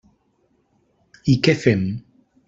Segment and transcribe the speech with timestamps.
[1.33, 1.83] I què fem?